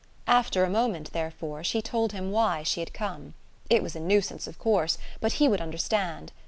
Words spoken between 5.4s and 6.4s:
would understand.